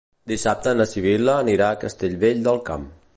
[0.29, 2.93] Dissabte na Sibil·la anirà a Castellvell del Camp.